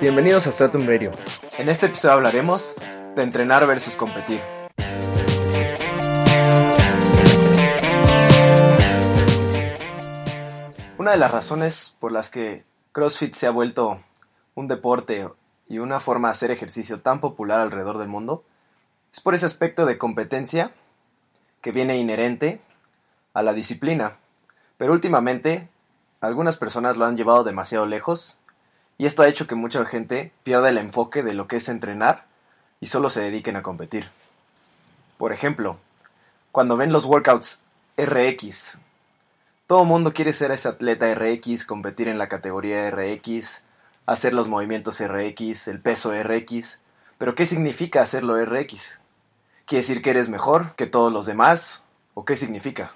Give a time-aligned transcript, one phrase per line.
[0.00, 1.12] Bienvenidos a Stratum Radio.
[1.56, 2.76] En este episodio hablaremos
[3.16, 4.40] de entrenar versus competir.
[10.98, 14.00] Una de las razones por las que CrossFit se ha vuelto
[14.54, 15.28] un deporte
[15.68, 18.44] y una forma de hacer ejercicio tan popular alrededor del mundo
[19.12, 20.72] es por ese aspecto de competencia
[21.60, 22.60] que viene inherente
[23.32, 24.18] a la disciplina.
[24.76, 25.68] Pero últimamente
[26.24, 28.38] algunas personas lo han llevado demasiado lejos
[28.96, 32.24] y esto ha hecho que mucha gente pierda el enfoque de lo que es entrenar
[32.80, 34.08] y solo se dediquen a competir.
[35.18, 35.78] Por ejemplo,
[36.50, 37.62] cuando ven los workouts
[37.96, 38.78] RX,
[39.66, 43.62] todo mundo quiere ser ese atleta RX, competir en la categoría RX,
[44.06, 46.78] hacer los movimientos RX, el peso RX,
[47.18, 49.00] pero ¿qué significa hacerlo RX?
[49.66, 51.84] ¿Quiere decir que eres mejor que todos los demás?
[52.14, 52.92] ¿O qué significa?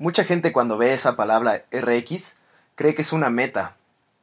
[0.00, 2.36] Mucha gente cuando ve esa palabra RX
[2.76, 3.74] cree que es una meta.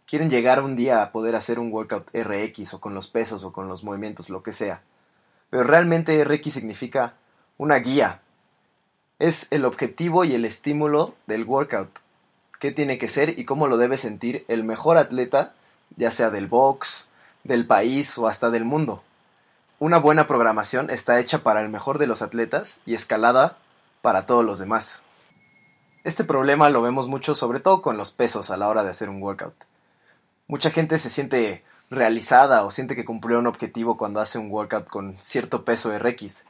[0.08, 3.52] Quieren llegar un día a poder hacer un workout RX o con los pesos o
[3.52, 4.84] con los movimientos, lo que sea.
[5.49, 7.16] Pero realmente RX significa
[7.58, 8.22] una guía.
[9.20, 11.90] Es el objetivo y el estímulo del workout.
[12.58, 15.55] ¿Qué tiene que ser y cómo lo debe sentir el mejor atleta,
[15.98, 17.10] ya sea del box,
[17.44, 19.04] del país o hasta del mundo?
[19.80, 23.58] Una buena programación está hecha para el mejor de los atletas y escalada
[24.02, 25.02] para todos los demás.
[26.06, 29.10] Este problema lo vemos mucho sobre todo con los pesos a la hora de hacer
[29.10, 29.56] un workout.
[30.48, 34.88] Mucha gente se siente realizada o siente que cumplió un objetivo cuando hace un workout
[34.88, 36.46] con cierto peso RX,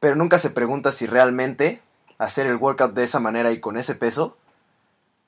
[0.00, 1.80] pero nunca se pregunta si realmente
[2.18, 4.36] hacer el workout de esa manera y con ese peso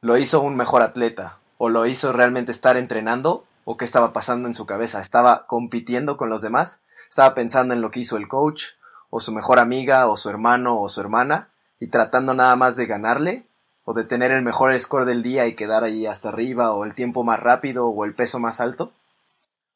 [0.00, 4.48] lo hizo un mejor atleta o lo hizo realmente estar entrenando o qué estaba pasando
[4.48, 8.28] en su cabeza, estaba compitiendo con los demás estaba pensando en lo que hizo el
[8.28, 8.64] coach,
[9.10, 11.48] o su mejor amiga, o su hermano, o su hermana,
[11.80, 13.46] y tratando nada más de ganarle,
[13.88, 16.94] o de tener el mejor score del día y quedar ahí hasta arriba, o el
[16.94, 18.92] tiempo más rápido, o el peso más alto.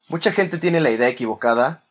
[0.07, 1.81] Mucha gente tiene la idea equivocada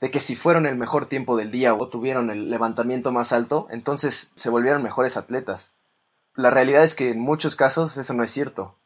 [0.00, 3.66] de que si fueron el mejor tiempo del día o tuvieron el levantamiento más alto,
[3.68, 5.72] entonces se volvieron mejores atletas.
[6.36, 8.76] La realidad es que en muchos casos eso no es cierto.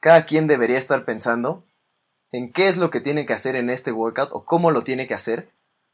[0.00, 1.62] Cada quien debería estar pensando
[2.32, 5.06] en qué es lo que tiene que hacer en este workout o cómo lo tiene
[5.06, 5.50] que hacer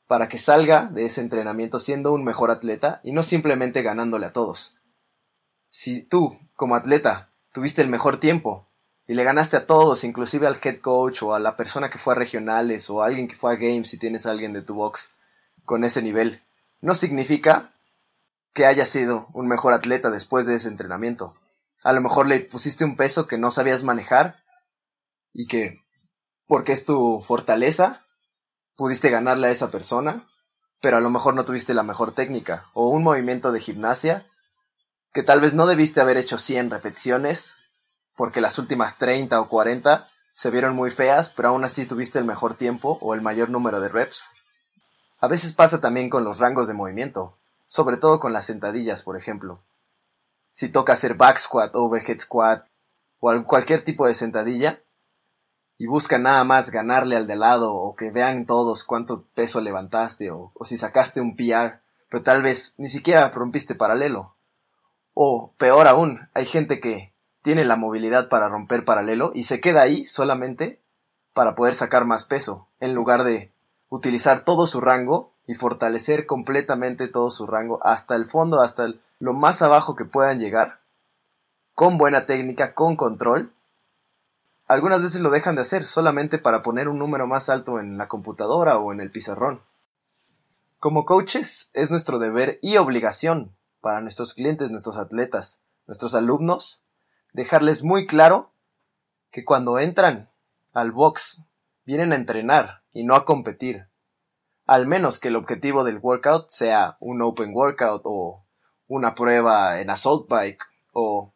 [0.07, 4.33] para que salga de ese entrenamiento siendo un mejor atleta y no simplemente ganándole a
[4.33, 4.75] todos.
[5.77, 8.71] Si tú, como atleta, tuviste el mejor tiempo
[9.09, 12.15] y le ganaste a todos, inclusive al head coach o a la persona que fue
[12.15, 14.75] a regionales o a alguien que fue a games si tienes a alguien de tu
[14.75, 15.11] box
[15.65, 16.45] con ese nivel,
[16.81, 17.73] no significa
[18.53, 21.35] que haya sido un mejor atleta después de ese entrenamiento.
[21.83, 24.45] A lo mejor le pusiste un peso que no sabías manejar
[25.33, 25.83] y que
[26.47, 28.07] porque es tu fortaleza,
[28.77, 30.29] pudiste ganarle a esa persona,
[30.81, 34.31] pero a lo mejor no tuviste la mejor técnica, o un movimiento de gimnasia,
[35.15, 37.57] que tal vez no debiste haber hecho 100 repeticiones,
[38.17, 42.25] porque las últimas 30 o 40 se vieron muy feas, pero aún así tuviste el
[42.25, 44.29] mejor tiempo o el mayor número de reps.
[45.21, 47.39] A veces pasa también con los rangos de movimiento,
[47.69, 49.63] sobre todo con las sentadillas, por ejemplo.
[50.51, 52.67] Si toca hacer back squat, overhead squat
[53.21, 54.83] o cualquier tipo de sentadilla,
[55.79, 60.33] y busca nada más ganarle al de lado o que vean todos cuánto peso levantaste
[60.33, 64.35] o, o si sacaste un PR, pero tal vez ni siquiera rompiste paralelo.
[65.15, 69.83] O peor aún, hay gente que tiene la movilidad para romper paralelo y se queda
[69.83, 70.81] ahí solamente
[71.33, 73.53] para poder sacar más peso, en lugar de
[73.89, 78.89] utilizar todo su rango y fortalecer completamente todo su rango hasta el fondo, hasta
[79.21, 80.81] lo más abajo que puedan llegar,
[81.75, 83.53] con buena técnica, con control,
[84.67, 88.09] algunas veces lo dejan de hacer solamente para poner un número más alto en la
[88.09, 89.61] computadora o en el pizarrón.
[90.79, 96.83] Como coaches es nuestro deber y obligación para nuestros clientes, nuestros atletas, nuestros alumnos,
[97.35, 98.51] dejarles muy claro
[99.31, 100.31] que cuando entran
[100.73, 101.43] al box
[101.85, 103.89] vienen a entrenar y no a competir.
[104.65, 108.47] Al menos que el objetivo del workout sea un open workout o
[108.87, 111.35] una prueba en assault bike o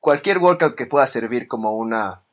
[0.00, 2.24] cualquier workout que pueda servir como una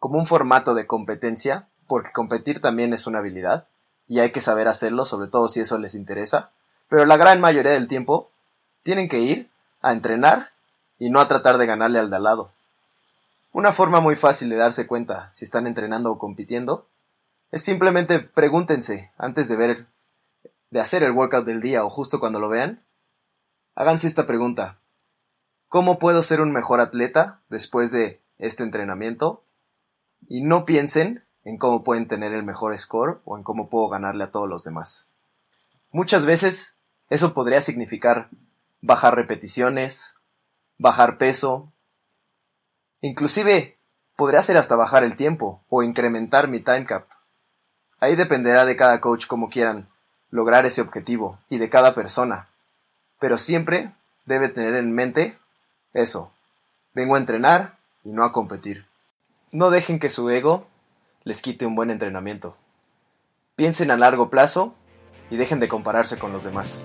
[0.00, 3.68] como un formato de competencia, porque competir también es una habilidad
[4.08, 6.50] y hay que saber hacerlo, sobre todo si eso les interesa,
[6.88, 8.33] pero la gran mayoría del tiempo
[8.84, 9.50] tienen que ir
[9.82, 10.52] a entrenar
[11.00, 12.52] y no a tratar de ganarle al de al lado.
[13.52, 16.86] Una forma muy fácil de darse cuenta si están entrenando o compitiendo
[17.50, 19.86] es simplemente pregúntense antes de ver
[20.70, 22.80] de hacer el workout del día o justo cuando lo vean,
[23.74, 24.78] háganse esta pregunta.
[25.68, 29.42] ¿Cómo puedo ser un mejor atleta después de este entrenamiento
[30.28, 34.24] y no piensen en cómo pueden tener el mejor score o en cómo puedo ganarle
[34.24, 35.06] a todos los demás.
[35.90, 36.76] Muchas veces
[37.10, 38.28] eso podría significar
[38.84, 40.16] bajar repeticiones,
[40.78, 41.74] bajar peso,
[43.04, 43.76] Inclusive
[44.16, 47.04] podría ser hasta bajar el tiempo o incrementar mi time cap.
[48.00, 49.90] Ahí dependerá de cada coach como quieran
[50.30, 52.48] lograr ese objetivo y de cada persona.
[53.20, 53.92] Pero siempre
[54.24, 55.36] debe tener en mente
[55.92, 56.32] eso.
[56.94, 58.86] Vengo a entrenar y no a competir.
[59.52, 60.66] No dejen que su ego
[61.24, 62.56] les quite un buen entrenamiento.
[63.54, 64.74] Piensen a largo plazo
[65.28, 66.80] y dejen de compararse con los demás.